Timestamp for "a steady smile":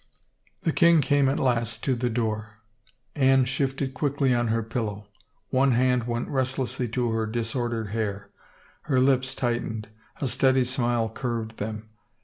10.19-11.07